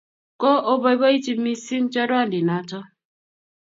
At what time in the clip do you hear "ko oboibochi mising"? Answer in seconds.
0.41-1.87